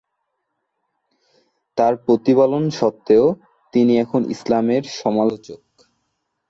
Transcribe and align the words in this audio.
তার 1.77 1.93
প্রতিপালন 2.05 2.63
সত্ত্বেও, 2.69 3.25
তিনি 3.73 3.93
এখন 3.99 4.21
ইসলামের 4.29 4.83
সমালোচক। 5.01 5.61